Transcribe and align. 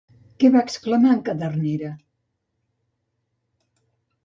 Què 0.43 0.49
va 0.53 0.63
exclamar 0.67 1.11
en 1.17 1.21
Cadernera? 1.27 1.91